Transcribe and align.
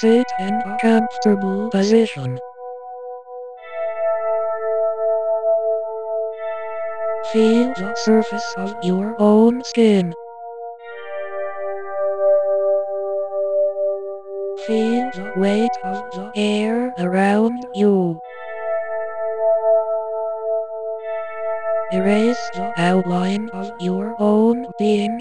Sit 0.00 0.30
in 0.38 0.54
a 0.54 0.78
comfortable 0.80 1.70
position. 1.70 2.38
Feel 7.32 7.74
the 7.74 7.96
surface 8.04 8.54
of 8.58 8.76
your 8.84 9.16
own 9.18 9.64
skin. 9.64 10.14
Feel 14.68 15.10
the 15.16 15.32
weight 15.34 15.76
of 15.82 16.08
the 16.12 16.30
air 16.36 16.94
around 17.00 17.66
you. 17.74 18.20
Erase 21.92 22.50
the 22.54 22.72
outline 22.76 23.50
of 23.50 23.72
your 23.80 24.14
own 24.20 24.68
being 24.78 25.20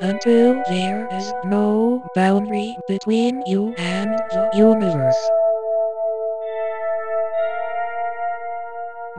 until 0.00 0.62
there 0.68 1.08
is 1.12 1.32
no 1.44 2.02
boundary 2.14 2.76
between 2.88 3.42
you 3.46 3.74
and 3.78 4.10
the 4.30 4.50
universe. 4.54 5.16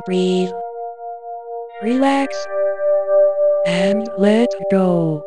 Breathe. 0.05 0.52
Relax. 1.82 2.35
And 3.66 4.08
let 4.18 4.49
go. 4.72 5.23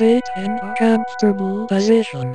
Sit 0.00 0.24
in 0.34 0.50
a 0.52 0.74
comfortable 0.78 1.66
position. 1.66 2.34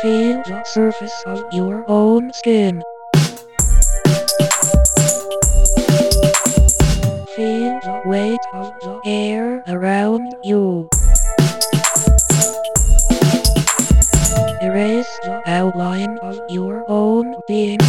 Feel 0.00 0.40
the 0.48 0.62
surface 0.64 1.22
of 1.26 1.44
your 1.52 1.84
own 1.86 2.32
skin. 2.32 2.82
Feel 7.36 7.78
the 7.84 8.00
weight 8.06 8.40
of 8.54 8.72
the 8.80 9.00
air 9.04 9.62
around 9.68 10.34
you. 10.42 10.88
Erase 14.62 15.12
the 15.24 15.42
outline 15.44 16.16
of 16.22 16.40
your 16.48 16.86
own 16.88 17.34
being 17.46 17.80